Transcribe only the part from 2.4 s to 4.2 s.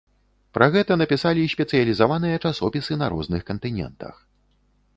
часопісы на розных кантынентах.